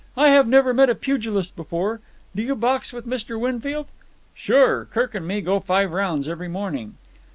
"I 0.17 0.29
have 0.29 0.47
never 0.47 0.73
met 0.73 0.89
a 0.89 0.95
pugilist 0.95 1.55
before. 1.55 2.01
Do 2.35 2.41
you 2.41 2.55
box 2.55 2.91
with 2.91 3.05
Mr. 3.05 3.39
Winfield?" 3.39 3.85
"Sure. 4.33 4.85
Kirk 4.85 5.13
and 5.13 5.27
me 5.27 5.41
go 5.41 5.59
five 5.59 5.91
rounds 5.91 6.27
every 6.27 6.47
morning." 6.47 6.95